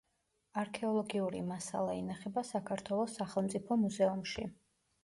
არქეოლოგიური 0.61 1.43
მასალა 1.51 1.95
ინახება 1.99 2.45
საქართველოს 2.55 3.21
სახელმწიფო 3.23 3.81
მუზეუმში. 3.85 4.53